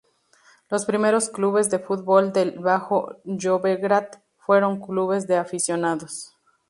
Los 0.71 0.85
primeros 0.87 1.29
clubes 1.29 1.69
de 1.69 1.77
fútbol 1.77 2.33
del 2.33 2.57
Bajo 2.57 3.17
Llobregat 3.23 4.17
fueron 4.35 4.81
clubes 4.81 5.27
de 5.27 5.37
aficionados. 5.37 6.35